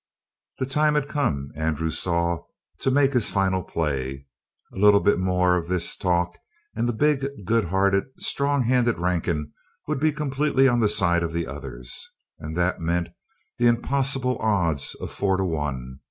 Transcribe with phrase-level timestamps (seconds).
[0.57, 2.39] The time had come, Andrew saw,
[2.79, 4.25] to make his final play.
[4.73, 6.39] A little more of this talk
[6.75, 9.53] and the big, good hearted, strong handed Rankin
[9.87, 12.09] would be completely on the side of the others.
[12.39, 13.09] And that meant
[13.59, 15.99] the impossible odds of four to one.